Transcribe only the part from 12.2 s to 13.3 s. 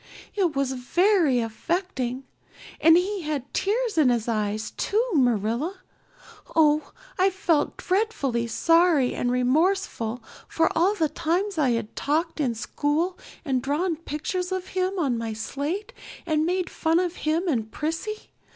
in school